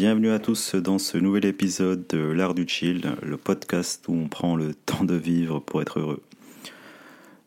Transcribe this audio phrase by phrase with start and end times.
[0.00, 4.28] Bienvenue à tous dans ce nouvel épisode de L'Art du Chill, le podcast où on
[4.28, 6.22] prend le temps de vivre pour être heureux.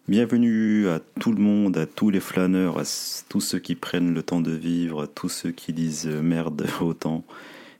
[0.09, 2.83] Bienvenue à tout le monde, à tous les flâneurs, à
[3.29, 7.23] tous ceux qui prennent le temps de vivre, à tous ceux qui disent merde autant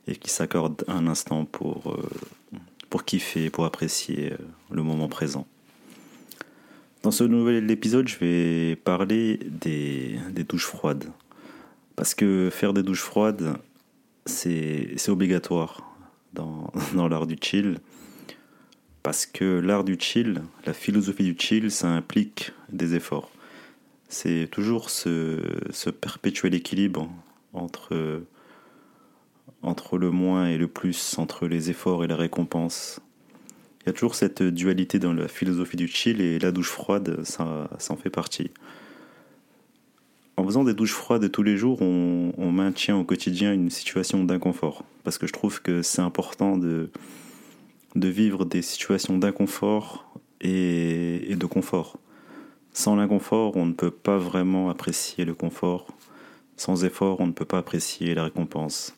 [0.06, 2.58] et qui s'accordent un instant pour, euh,
[2.88, 4.36] pour kiffer, pour apprécier euh,
[4.70, 5.46] le moment présent.
[7.02, 11.10] Dans ce nouvel épisode, je vais parler des, des douches froides.
[11.94, 13.58] Parce que faire des douches froides,
[14.26, 15.96] c'est obligatoire
[16.32, 16.70] dans,
[17.08, 17.78] l'art du chill.
[19.02, 23.30] Parce que l'art du chill, la philosophie du chill, ça implique des efforts.
[24.08, 27.10] C'est toujours ce, perpétuel équilibre
[27.52, 28.22] entre,
[29.62, 33.00] entre le moins et le plus, entre les efforts et la récompense.
[33.80, 37.24] Il y a toujours cette dualité dans la philosophie du chill et la douche froide,
[37.24, 38.52] ça en fait partie
[40.36, 44.84] en faisant des douches froides tous les jours, on, maintient au quotidien une situation d'inconfort.
[45.04, 46.90] Parce que je trouve que c'est important de,
[47.96, 51.98] de vivre des situations d'inconfort et, de confort.
[52.72, 55.86] Sans l'inconfort, on ne peut pas vraiment apprécier le confort.
[56.56, 58.94] Sans effort, on ne peut pas apprécier la récompense.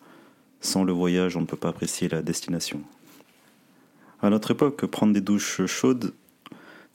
[0.60, 2.80] Sans le voyage, on ne peut pas apprécier la destination.
[4.22, 6.14] À notre époque, prendre des douches chaudes,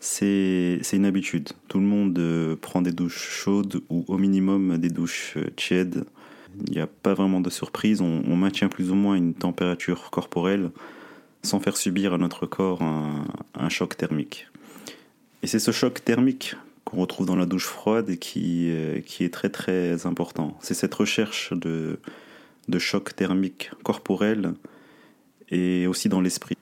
[0.02, 1.50] c'est une habitude.
[1.67, 6.05] Tout le monde euh, prend des douches chaudes ou au minimum des douches euh, tièdes.
[6.67, 8.02] Il n'y a pas vraiment de surprise.
[8.02, 10.71] On, maintient plus ou moins une température corporelle
[11.43, 14.48] sans faire subir à notre corps un, choc thermique.
[15.43, 16.55] Et c'est ce choc thermique
[16.86, 20.58] qu'on retrouve dans la douche froide qui, euh, qui est très très important.
[20.61, 21.99] C'est cette recherche de
[22.77, 24.54] choc thermique corporel
[25.49, 26.58] et aussi dans l'esprit.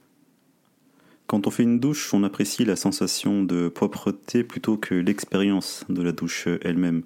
[1.27, 6.01] Quand on fait une douche, on apprécie la sensation de propreté plutôt que l'expérience de
[6.01, 7.03] la douche elle-même.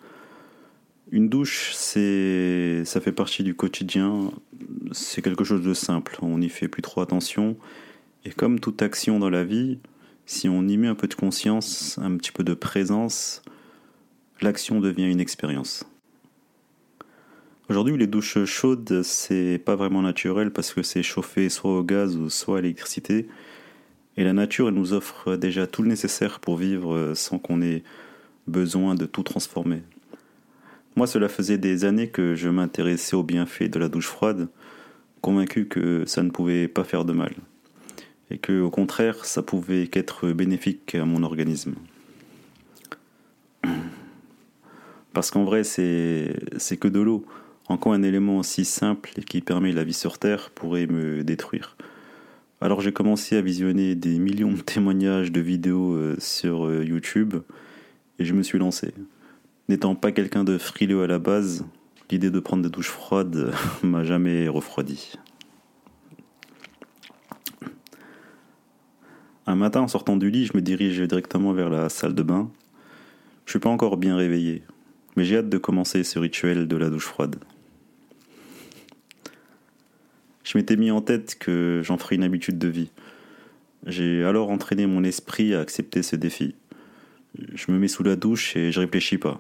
[1.11, 4.31] Une douche, c'est, ça fait partie du quotidien,
[4.91, 7.57] c'est quelque chose de simple, on n'y fait plus trop attention.
[8.23, 9.79] Et comme toute action dans la vie,
[10.27, 13.41] si on y met un peu de conscience, un petit peu de présence,
[14.39, 15.83] l'action devient une expérience.
[17.69, 22.17] Aujourd'hui, les douches chaudes, c'est pas vraiment naturel parce que c'est chauffé soit au gaz
[22.17, 23.27] ou soit à l'électricité.
[24.17, 27.83] Et la nature, elle nous offre déjà tout le nécessaire pour vivre sans qu'on ait
[28.47, 29.81] besoin de tout transformer.
[30.95, 34.49] Moi, cela faisait des années que je m'intéressais aux bienfaits de la douche froide,
[35.21, 37.33] convaincu que ça ne pouvait pas faire de mal,
[38.29, 41.75] et que, au contraire, ça pouvait qu'être bénéfique à mon organisme.
[45.13, 46.33] Parce qu'en vrai, c'est
[46.79, 47.25] que de l'eau.
[47.67, 51.77] Encore un élément aussi simple et qui permet la vie sur Terre pourrait me détruire.
[52.63, 57.37] Alors j'ai commencé à visionner des millions de témoignages de vidéos euh, sur euh, YouTube
[58.19, 58.93] et je me suis lancé.
[59.67, 61.65] N'étant pas quelqu'un de frileux à la base,
[62.11, 63.51] l'idée de prendre des douches froides
[63.83, 65.13] m'a jamais refroidi.
[69.47, 72.51] Un matin en sortant du lit, je me dirige directement vers la salle de bain.
[73.47, 74.61] Je suis pas encore bien réveillé,
[75.17, 77.37] mais j'ai hâte de commencer ce rituel de la douche froide.
[80.51, 82.91] Je m'étais mis en tête que j'en ferais une habitude de vie.
[83.85, 86.55] J'ai alors entraîné mon esprit à accepter ce défi.
[87.55, 89.39] Je me mets sous la douche et je réfléchis pas.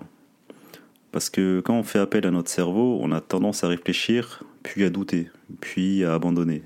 [1.11, 4.85] Parce que quand on fait appel à notre cerveau, on a tendance à réfléchir, puis
[4.85, 5.29] à douter,
[5.59, 6.63] puis à abandonner.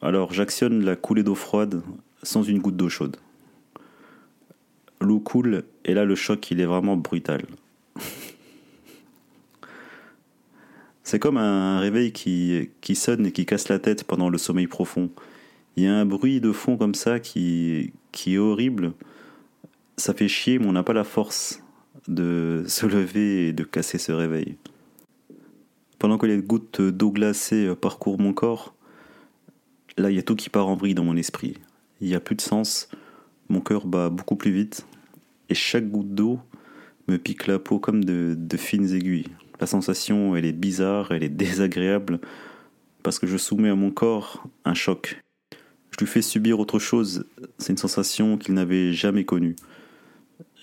[0.00, 1.82] Alors j'actionne la coulée d'eau froide
[2.22, 3.18] sans une goutte d'eau chaude.
[5.02, 7.42] L'eau coule et là le choc il est vraiment brutal.
[11.04, 15.10] C'est comme un réveil qui, sonne et qui casse la tête pendant le sommeil profond.
[15.76, 17.92] Il y a un bruit de fond comme ça qui,
[18.26, 18.92] est horrible.
[19.96, 21.62] Ça fait chier, mais on n'a pas la force
[22.08, 24.56] de se lever et de casser ce réveil.
[25.98, 28.74] Pendant que les gouttes d'eau glacée parcourent mon corps,
[29.96, 31.58] là il y a tout qui part en vrille dans mon esprit.
[32.00, 32.88] Il n'y a plus de sens,
[33.48, 34.84] mon cœur bat beaucoup plus vite,
[35.48, 36.40] et chaque goutte d'eau
[37.06, 39.28] me pique la peau comme de fines aiguilles.
[39.62, 42.18] La sensation, elle est bizarre, elle est désagréable,
[43.04, 45.22] parce que je soumets à mon corps un choc.
[45.92, 47.26] Je lui fais subir autre chose,
[47.58, 49.54] c'est une sensation qu'il n'avait jamais connue.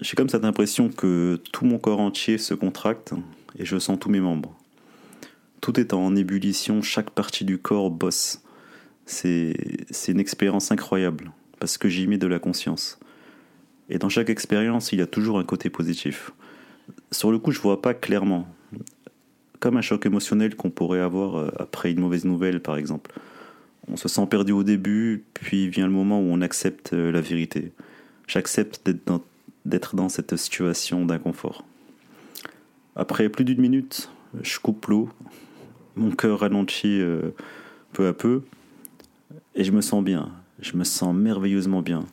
[0.01, 3.13] j'ai comme cette impression que tout mon corps entier se contracte
[3.57, 4.53] et je sens tous mes membres.
[5.61, 8.43] Tout est en ébullition, chaque partie du corps bosse.
[9.05, 9.55] C'est
[10.09, 11.31] une expérience incroyable
[11.61, 12.99] parce que j'y mets de la conscience.
[13.87, 16.31] Et dans chaque expérience, il y a toujours un côté positif.
[17.13, 18.45] Sur le coup, je vois pas clairement.
[19.59, 23.11] Comme un choc émotionnel qu'on pourrait avoir euh, après une mauvaise nouvelle, par exemple.
[23.91, 27.21] On se sent perdu au début, puis vient le moment où on accepte euh, la
[27.21, 27.71] vérité.
[28.27, 28.87] J'accepte
[29.65, 31.65] d'être dans, cette situation d'inconfort.
[32.95, 34.09] Après plus d'une minute,
[34.41, 35.09] je coupe l'eau,
[35.95, 37.31] mon cœur ralentit euh,
[37.91, 38.43] peu à peu,
[39.55, 40.29] et je me sens bien.
[40.61, 42.05] Je me sens merveilleusement bien.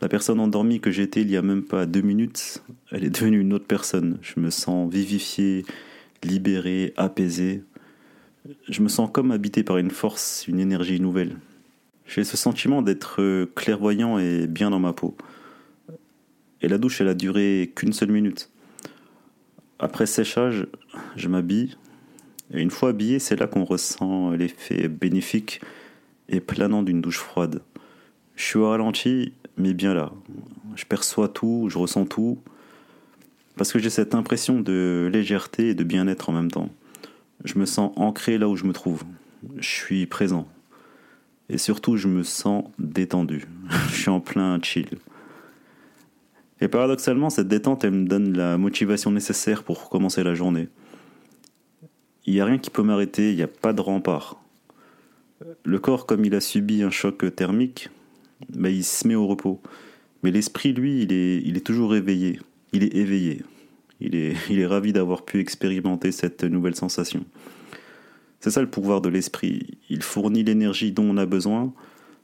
[0.00, 3.40] La personne endormie que j'étais il y a même pas deux minutes, elle est devenue
[3.40, 4.18] une autre personne.
[4.22, 5.64] Je me sens vivifié,
[6.22, 7.62] libéré, apaisé.
[8.68, 11.36] Je me sens comme habité par une force, une énergie nouvelle.
[12.06, 15.16] J'ai ce sentiment d'être clairvoyant et bien dans ma peau.
[16.62, 18.50] Et la douche, elle a duré qu'une seule minute.
[19.78, 20.66] Après séchage,
[21.16, 21.76] je m'habille.
[22.52, 25.60] Et une fois habillé, c'est là qu'on ressent l'effet bénéfique
[26.28, 27.62] et planant d'une douche froide.
[28.34, 30.12] Je suis au ralenti, mais bien là.
[30.74, 32.38] Je perçois tout, je ressens tout,
[33.58, 36.70] parce que j'ai cette impression de légèreté et de bien-être en même temps.
[37.44, 39.02] Je me sens ancré là où je me trouve.
[39.58, 40.48] Je suis présent.
[41.50, 43.46] Et surtout, je me sens détendu.
[43.90, 44.88] je suis en plein chill.
[46.60, 50.68] Et paradoxalement, cette détente, elle me donne la motivation nécessaire pour commencer la journée.
[52.26, 54.42] Il n'y a rien qui peut m'arrêter, il n'y a pas de rempart.
[55.64, 57.90] Le corps, comme il a subi un choc thermique,
[58.50, 59.60] ben, il se met au repos.
[60.22, 62.40] Mais l'esprit, lui, il est, il est toujours éveillé.
[62.72, 63.42] Il est éveillé.
[64.00, 67.24] Il est, ravi d'avoir pu expérimenter cette nouvelle sensation.
[68.38, 69.78] C'est ça le pouvoir de l'esprit.
[69.90, 71.72] Il fournit l'énergie dont on a besoin,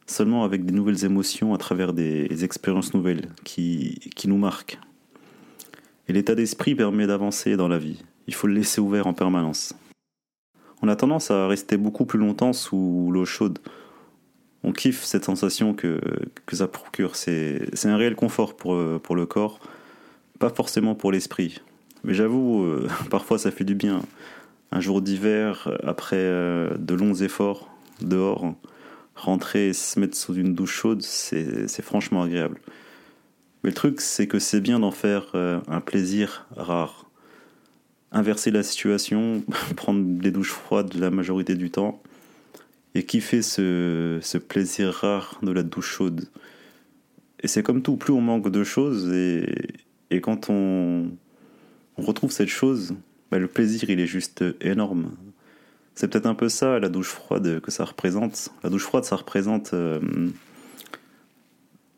[0.07, 4.79] seulement avec des nouvelles émotions à travers des expériences nouvelles qui, nous marquent.
[6.07, 8.05] Et l'état d'esprit permet d'avancer dans la vie.
[8.29, 9.75] Il faut le laisser ouvert en permanence.
[10.81, 13.59] On a tendance à rester beaucoup plus longtemps sous l'eau chaude
[14.65, 16.01] on kiffe cette sensation que,
[16.53, 17.17] ça procure.
[17.17, 19.61] C'est un réel confort pour le corps,
[20.45, 21.63] pas forcément pour l'esprit.
[22.03, 24.03] Mais j'avoue, euh, parfois ça fait du bien.
[24.73, 27.71] Un jour d'hiver, après euh, de longs efforts
[28.03, 28.55] dehors,
[29.15, 32.61] rentrer et se mettre sous une douche chaude, c'est franchement agréable.
[33.63, 37.07] Mais le truc, c'est que c'est bien d'en faire euh, un plaisir rare.
[38.13, 39.43] Inverser la situation,
[39.77, 42.03] prendre des douches froides la majorité du temps,
[42.95, 46.29] et kiffer ce, ce plaisir rare de la douche chaude.
[47.41, 49.47] Et c'est comme tout, plus on manque de choses et,
[50.15, 51.11] et quand on,
[51.97, 52.95] retrouve cette chose,
[53.31, 55.11] bah le plaisir il est juste énorme.
[55.95, 58.51] C'est peut-être un peu ça la douche froide que ça représente.
[58.63, 60.01] La douche froide ça représente euh,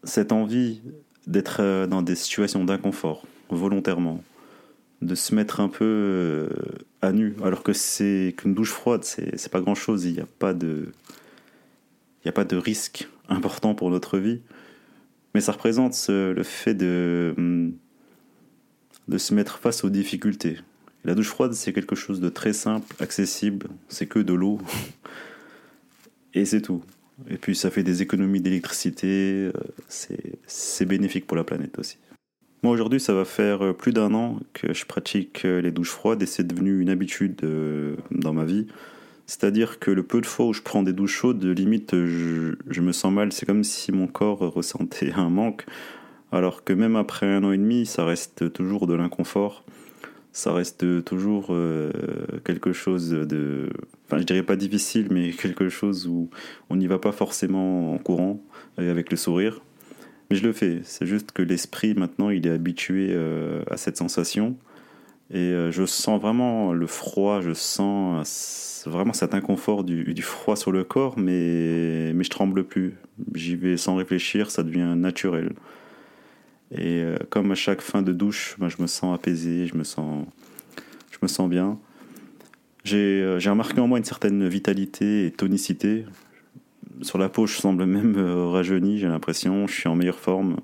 [0.03, 0.81] cette envie
[1.27, 4.23] d'être euh, dans des situations d'inconfort volontairement
[5.03, 6.49] de se mettre un peu euh,
[7.03, 10.27] à nu, alors que c'est qu'une douche froide, c'est pas grand chose, il n'y a
[10.39, 10.93] pas de.
[12.25, 14.41] Il a pas de risque important pour notre vie,
[15.35, 17.75] mais ça représente le fait de, hum,
[19.09, 20.59] de se mettre face aux difficultés.
[21.05, 24.59] La douche froide, c'est quelque chose de très simple, accessible, c'est que de l'eau,
[26.35, 26.83] et c'est tout.
[27.31, 29.53] Et puis ça fait des économies d'électricité, euh,
[30.47, 31.97] c'est bénéfique pour la planète aussi.
[32.63, 35.91] Moi aujourd'hui ça va faire euh, plus d'un an que je pratique euh, les douches
[35.91, 37.41] froides et c'est devenu une habitude
[38.11, 38.67] dans ma vie.
[39.27, 42.93] C'est-à-dire que le peu de fois où je prends des douches chaudes, limite je, me
[42.93, 45.67] sens mal, c'est comme si mon corps ressentait un manque.
[46.33, 49.65] Alors que même après un an et demi, ça reste toujours de l'inconfort.
[50.33, 51.47] Ça reste toujours
[52.45, 53.71] quelque chose de...
[54.07, 56.29] Enfin je dirais pas difficile, mais quelque chose où
[56.69, 58.43] on n'y va pas forcément en courant,
[58.77, 59.63] avec le sourire.
[60.31, 60.81] Mais je le fais.
[60.83, 64.57] C'est juste que l'esprit, maintenant, il est habitué euh, à cette sensation.
[65.31, 70.71] Et euh, je sens vraiment le froid, je sens vraiment cet inconfort du, froid sur
[70.71, 72.95] le corps, mais, mais je tremble plus.
[73.35, 75.53] J'y vais sans réfléchir, ça devient naturel.
[76.73, 79.85] Et euh, comme à chaque fin de douche, ben, je me sens apaisé, je me
[79.85, 80.27] sens,
[81.11, 81.79] je me sens bien.
[82.85, 86.05] J'ai remarqué en moi une certaine vitalité et tonicité
[87.03, 89.67] sur la peau, je semble même euh, rajeuni, j'ai l'impression.
[89.67, 90.57] Je suis en meilleure forme.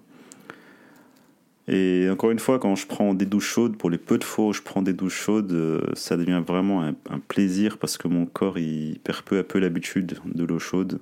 [1.68, 4.49] Et encore une fois, quand je prends des douches chaudes, pour les peu de fois
[4.49, 8.26] où je prends des douches chaudes, euh, ça devient vraiment un, plaisir parce que mon
[8.26, 11.00] corps il perd peu à peu l'habitude de l'eau chaude.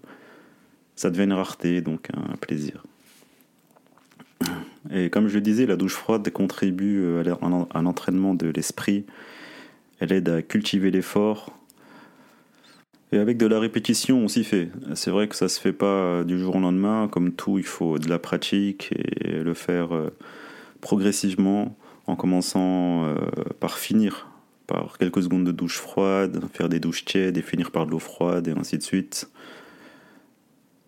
[0.97, 2.85] Ça devient une rareté, donc un plaisir.
[4.91, 7.35] Et comme je le disais, la douche froide contribue euh,
[7.73, 9.05] à l'entraînement de l'esprit.
[9.99, 11.61] Elle aide à cultiver l'effort,
[13.13, 14.69] et avec de la répétition, on s'y fait.
[14.95, 17.09] C'est vrai que ça se fait pas du jour au lendemain.
[17.09, 20.11] Comme tout, il faut de la pratique et le faire euh,
[20.81, 23.17] progressivement en commençant euh,
[23.59, 24.29] par finir
[24.69, 27.99] par quelques secondes de douche froide, faire des douches tièdes et finir par de l'eau
[27.99, 29.29] froide et ainsi de suite.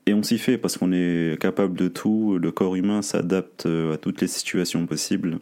[0.07, 3.97] Et on s'y fait parce qu'on est capable de tout, le corps humain s'adapte à
[3.97, 5.39] toutes les situations possibles.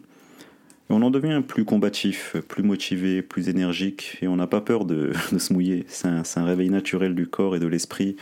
[0.89, 5.13] On en devient plus combatif, plus motivé, plus énergique et on n'a pas peur de,
[5.37, 5.85] se mouiller.
[5.87, 8.17] C'est un, un, réveil naturel du corps et de l'esprit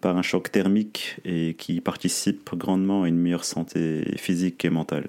[0.00, 5.06] par un choc thermique et qui participe grandement à une meilleure santé physique et mentale.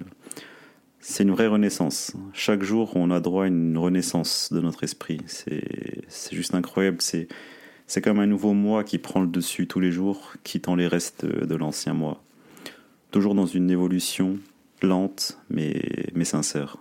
[1.00, 2.14] C'est une vraie renaissance.
[2.32, 5.20] Chaque jour, on a droit à une renaissance de notre esprit.
[5.28, 5.64] C'est
[6.32, 6.98] juste incroyable.
[7.02, 7.28] C'est
[8.02, 11.56] comme un nouveau moi qui prend le dessus tous les jours, quittant les restes de
[11.56, 12.24] l'ancien moi.
[13.12, 14.40] Toujours dans une évolution
[14.82, 15.82] lente, mais,
[16.16, 16.78] mais sincère.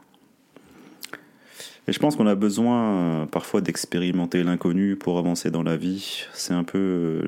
[1.89, 6.25] Et je pense qu'on a besoin parfois d'expérimenter l'inconnu pour avancer dans la vie.
[6.33, 7.23] C'est un peu,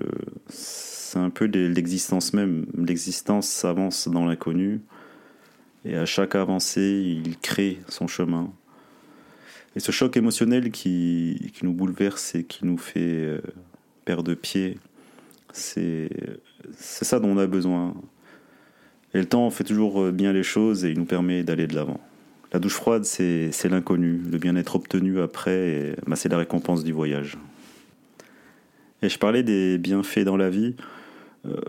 [0.49, 2.67] c'est un peu l'existence même.
[2.77, 4.81] L'existence s'avance dans l'inconnu.
[5.85, 8.53] Et à chaque avancée, il crée son chemin.
[9.77, 13.41] Et ce choc émotionnel qui, nous bouleverse et qui nous fait euh,
[14.05, 14.79] perdre pied,
[15.53, 16.11] c'est
[16.73, 17.95] ça dont on a besoin.
[19.15, 21.75] Et le temps fait toujours euh, bien les choses et il nous permet d'aller de
[21.75, 22.01] l'avant.
[22.53, 24.21] La douche froide, c'est l'inconnu.
[24.31, 27.37] Le bien-être obtenu après, bah, c'est la récompense du voyage.
[29.05, 30.77] Et je parlais des bienfaits dans la vie.
[31.47, 31.61] Euh,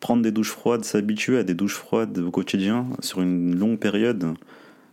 [0.00, 4.34] prendre des douches froides, s'habituer à des douches froides au quotidien sur une longue période,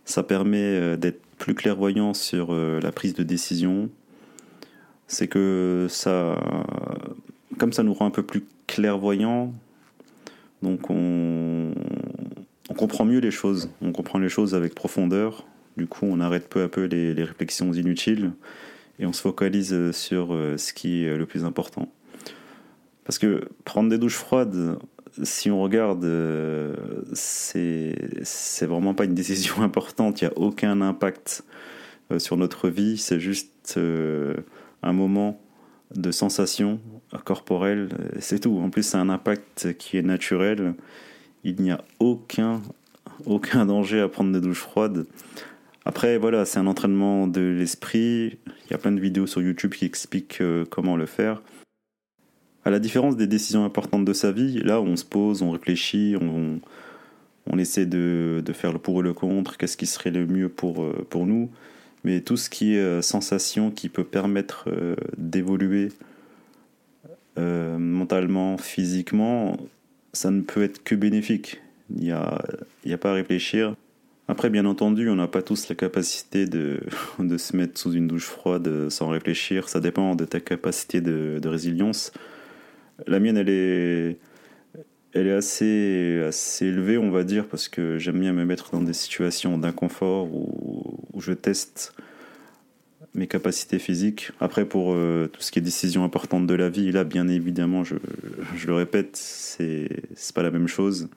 [0.04, 3.88] ça permet euh, d'être plus clairvoyant sur euh, la prise de décision.
[5.06, 6.38] C'est que ça,
[7.56, 9.54] comme ça nous rend un peu plus clairvoyant,
[10.62, 11.72] donc on,
[12.76, 15.46] comprend mieux les choses, on comprend les choses avec profondeur.
[15.78, 18.32] Du coup, on arrête peu à peu les, réflexions inutiles
[18.98, 21.88] et on se focalise sur euh, ce qui est le plus important.
[23.04, 24.78] Parce que prendre des douches froides,
[25.22, 26.74] si on regarde, euh,
[27.12, 27.94] c'est
[28.66, 30.20] vraiment pas une décision importante.
[30.20, 31.44] Il n'y a aucun impact
[32.12, 32.98] euh, sur notre vie.
[32.98, 34.34] C'est juste euh,
[34.82, 35.40] un moment
[35.94, 36.80] de sensation
[37.24, 37.88] corporelle.
[38.20, 38.58] C'est tout.
[38.58, 40.74] En plus, c'est un impact qui est naturel.
[41.44, 42.60] Il n'y a aucun,
[43.24, 45.06] aucun danger à prendre des douches froides.
[45.86, 48.38] Après, voilà, c'est un entraînement de l'esprit.
[48.66, 51.40] Il y a plein de vidéos sur YouTube qui expliquent comment le faire.
[52.68, 56.16] À la différence des décisions importantes de sa vie, là on se pose, on réfléchit,
[56.20, 56.60] on,
[57.46, 60.50] on essaie de, de, faire le pour et le contre, qu'est-ce qui serait le mieux
[60.50, 61.48] pour, euh, pour nous.
[62.04, 65.88] Mais tout ce qui est euh, sensation qui peut permettre euh, d'évoluer
[67.38, 69.56] mentalement, physiquement,
[70.12, 71.62] ça ne peut être que bénéfique.
[71.88, 72.42] Il n'y a,
[72.86, 73.76] a pas à réfléchir.
[74.26, 76.80] Après, bien entendu, on n'a pas tous la capacité de,
[77.18, 79.70] de, se mettre sous une douche froide sans réfléchir.
[79.70, 82.12] Ça dépend de ta capacité de, de résilience.
[83.06, 84.18] La mienne, elle est,
[85.12, 88.82] elle est assez, assez élevée, on va dire, parce que j'aime bien me mettre dans
[88.82, 91.94] des situations d'inconfort où, je teste
[93.14, 94.30] mes capacités physiques.
[94.40, 97.82] Après, pour euh, tout ce qui est décision importante de la vie, là, bien évidemment,
[97.82, 97.96] je,
[98.66, 99.88] le répète, c'est,
[100.34, 101.08] pas la même chose.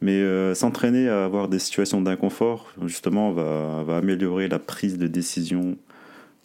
[0.00, 5.08] Mais euh, s'entraîner à avoir des situations d'inconfort, justement, va, va améliorer la prise de
[5.08, 5.76] décision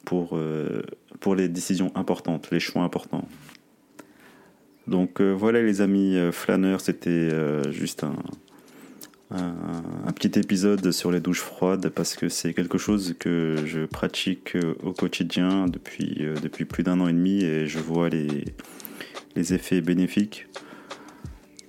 [0.06, 0.82] pour, euh,
[1.20, 3.28] pour les décisions importantes, les choix importants.
[4.88, 8.16] Donc euh, voilà les amis euh, flâneurs, c'était euh, juste un,
[10.14, 14.92] petit épisode sur les douches froides parce que c'est quelque chose que je pratique au
[14.92, 16.28] quotidien depuis,
[16.66, 18.44] plus d'un an et demi et je vois les,
[19.54, 20.48] effets bénéfiques.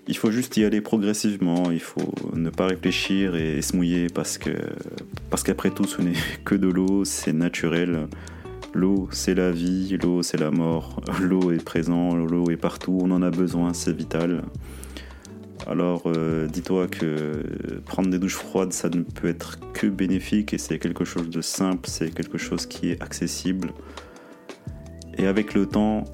[0.08, 4.38] Il faut juste y aller progressivement, il faut ne pas réfléchir et, se mouiller parce
[4.38, 4.50] que
[5.30, 8.08] parce qu'après tout ce n'est que de l'eau, c'est naturel.
[8.74, 11.00] L'eau, c'est la vie, l'eau, c'est la mort.
[11.20, 14.42] L'eau est présent, l'eau est partout, on en a besoin, c'est vital.
[15.66, 20.58] Alors euh, dis-toi que prendre des douches froides, ça ne peut être que bénéfique et
[20.58, 23.72] c'est quelque chose de simple, c'est quelque chose qui est accessible.
[25.18, 26.04] Et avec le temps,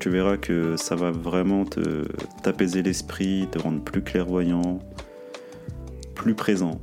[0.00, 2.06] tu verras que ça va vraiment te
[2.42, 4.80] t'apaiser l'esprit, te rendre plus clairvoyant,
[6.14, 6.80] plus présent.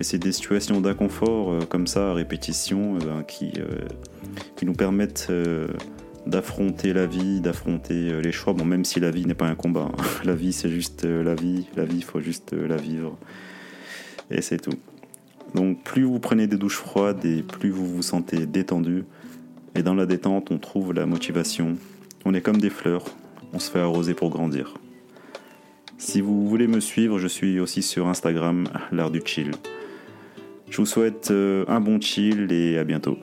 [0.00, 3.86] Et c'est des situations d'inconfort euh, comme ça, à répétition, euh, ben, qui, euh,
[4.56, 5.30] qui nous permettent
[6.26, 8.54] d'affronter la vie, d'affronter les choix.
[8.54, 9.90] Bon, même si la vie n'est pas un combat.
[9.92, 10.02] Hein.
[10.24, 11.66] La vie, c'est juste la vie.
[11.76, 13.16] La vie, il faut juste la vivre.
[14.30, 14.76] Et c'est tout.
[15.54, 19.04] Donc, plus vous prenez des douches froides et plus vous vous sentez détendu.
[19.74, 21.76] Et dans la détente, on trouve la motivation.
[22.24, 23.04] On est comme des fleurs.
[23.52, 24.74] On se fait arroser pour grandir.
[25.98, 29.52] Si vous voulez me suivre, je suis aussi sur Instagram, l'art du chill.
[30.70, 33.18] Je vous souhaite euh, un bon chill et à bientôt.